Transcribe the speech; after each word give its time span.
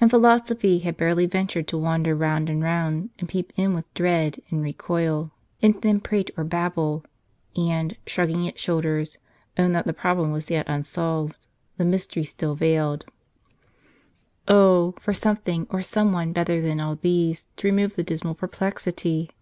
And 0.00 0.08
philosophy 0.10 0.78
had 0.78 0.96
barely 0.96 1.26
ventured 1.26 1.68
to 1.68 1.76
wander 1.76 2.14
round 2.14 2.48
and 2.48 2.62
round, 2.62 3.10
and 3.18 3.28
peep 3.28 3.52
in 3.54 3.74
with 3.74 3.92
dread, 3.92 4.40
and 4.48 4.62
recoil, 4.62 5.30
and 5.60 5.74
then 5.82 6.00
prate 6.00 6.30
or 6.38 6.44
bab 6.44 6.76
ble; 6.76 7.04
and, 7.54 7.94
shrugging 8.06 8.46
its 8.46 8.62
shoulders, 8.62 9.18
own 9.58 9.72
that 9.72 9.84
the 9.84 9.92
problem 9.92 10.32
was 10.32 10.50
yet 10.50 10.66
unsolved, 10.70 11.36
the 11.76 11.84
mystery 11.84 12.24
still 12.24 12.54
veiled. 12.54 13.04
Oh, 14.48 14.94
for 14.98 15.12
something, 15.12 15.66
or 15.68 15.82
some 15.82 16.12
one, 16.12 16.32
better 16.32 16.62
than 16.62 16.80
all 16.80 16.96
these, 16.96 17.44
to 17.56 17.66
remove 17.66 17.94
the 17.94 18.02
dismal 18.02 18.34
perplexity 18.34 19.32